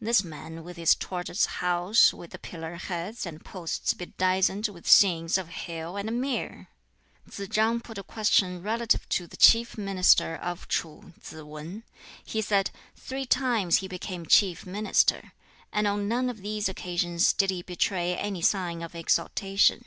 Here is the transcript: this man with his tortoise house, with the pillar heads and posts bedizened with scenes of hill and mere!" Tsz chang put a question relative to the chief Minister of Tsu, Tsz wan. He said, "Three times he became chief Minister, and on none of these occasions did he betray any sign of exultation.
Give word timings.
this 0.00 0.24
man 0.24 0.64
with 0.64 0.78
his 0.78 0.94
tortoise 0.94 1.44
house, 1.60 2.10
with 2.14 2.30
the 2.30 2.38
pillar 2.38 2.76
heads 2.76 3.26
and 3.26 3.44
posts 3.44 3.92
bedizened 3.92 4.68
with 4.68 4.88
scenes 4.88 5.36
of 5.36 5.48
hill 5.48 5.98
and 5.98 6.18
mere!" 6.18 6.68
Tsz 7.28 7.46
chang 7.50 7.80
put 7.80 7.98
a 7.98 8.02
question 8.02 8.62
relative 8.62 9.06
to 9.10 9.26
the 9.26 9.36
chief 9.36 9.76
Minister 9.76 10.34
of 10.34 10.66
Tsu, 10.66 11.12
Tsz 11.20 11.42
wan. 11.42 11.82
He 12.24 12.40
said, 12.40 12.70
"Three 12.96 13.26
times 13.26 13.80
he 13.80 13.86
became 13.86 14.24
chief 14.24 14.64
Minister, 14.64 15.34
and 15.74 15.86
on 15.86 16.08
none 16.08 16.30
of 16.30 16.40
these 16.40 16.70
occasions 16.70 17.34
did 17.34 17.50
he 17.50 17.60
betray 17.60 18.16
any 18.16 18.40
sign 18.40 18.80
of 18.80 18.94
exultation. 18.94 19.84